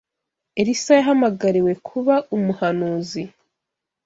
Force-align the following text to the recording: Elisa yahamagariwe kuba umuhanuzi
Elisa 0.59 0.91
yahamagariwe 0.99 1.71
kuba 1.87 2.15
umuhanuzi 2.35 3.23